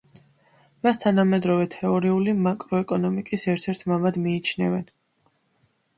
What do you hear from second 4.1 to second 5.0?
მიიჩნევენ.